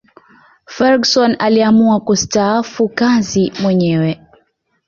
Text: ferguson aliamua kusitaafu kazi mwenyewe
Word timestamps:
ferguson 0.65 1.35
aliamua 1.39 1.99
kusitaafu 1.99 2.89
kazi 2.89 3.53
mwenyewe 3.61 4.21